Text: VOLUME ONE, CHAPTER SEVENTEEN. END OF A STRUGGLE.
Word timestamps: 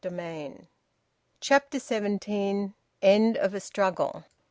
VOLUME 0.03 0.17
ONE, 0.17 0.67
CHAPTER 1.41 1.79
SEVENTEEN. 1.79 2.73
END 3.03 3.37
OF 3.37 3.53
A 3.53 3.59
STRUGGLE. 3.59 4.23